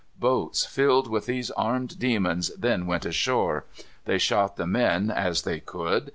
Boats 0.17 0.65
filled 0.65 1.07
with 1.07 1.27
these 1.27 1.51
armed 1.51 1.99
demons 1.99 2.49
then 2.57 2.87
went 2.87 3.05
ashore. 3.05 3.65
They 4.05 4.17
shot 4.17 4.55
the 4.55 4.65
men, 4.65 5.11
as 5.11 5.43
they 5.43 5.59
could. 5.59 6.09